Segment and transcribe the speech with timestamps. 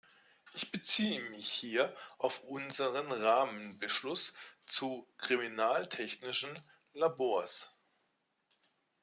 [0.55, 4.33] Ich beziehe mich hier auf unseren Rahmenbeschluss
[4.65, 6.55] zu kriminaltechnischen
[6.93, 7.71] Labors.